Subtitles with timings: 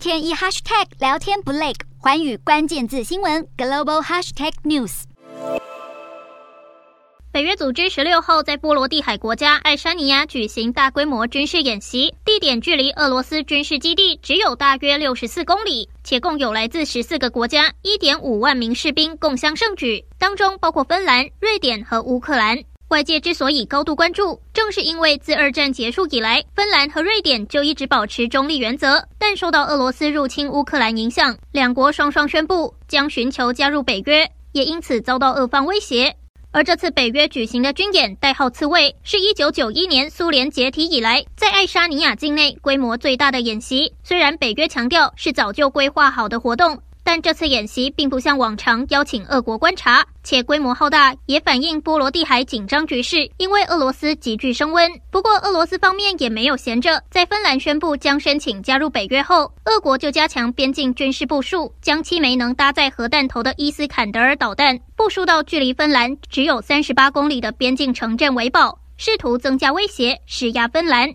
[0.00, 5.02] 天一 hashtag 聊天不累，寰宇关键字新闻 global hashtag news。
[7.30, 22.56] 北约组织十六号在波罗的海国家爱沙尼亚举行大规模军事演习，地点距离俄罗斯军事基地只有大约六十四公里，且共有来自十四个国家一点五万名士兵共襄盛举，当中包括芬兰、瑞典和乌克兰。
[22.90, 36.16] 外界之所以高度关注，正是因为自二战结束以来，芬兰和瑞典就一直保持中立原则，但受到俄罗斯入侵乌克兰影响，两国双双宣布将寻求加入北约，也因此遭到俄方威胁。
[36.50, 43.92] 而这次北约举行的军演，代号“刺猬”，是一九九一年苏联解体以来，在爱沙尼亚境内规模最大的演习。
[44.02, 46.82] 虽然北约强调是早就规划好的活动。
[47.10, 54.88] 但这次演习并不像往常邀请俄国观察，且规模浩大，也反映波罗的海紧张局势因为俄罗斯急剧升温。
[55.10, 71.12] 不过，俄罗斯方面也没有闲着，在芬兰宣布将申请加入北约后，俄国就加强边境军事部署，将七枚能搭载核弹头的伊斯坎德尔导弹部署到距离芬兰只有三十八公里的边境城镇维堡，试图增加威胁，施压芬兰。